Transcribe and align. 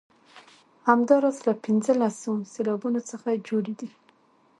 همداراز 0.87 1.37
له 1.47 1.53
پنځلسو 1.63 2.31
سېلابونو 2.53 2.99
څخه 3.09 3.29
جوړې 3.47 3.73
دي. 3.79 3.89